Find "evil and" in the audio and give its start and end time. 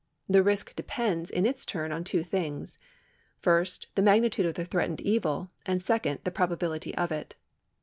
5.01-5.79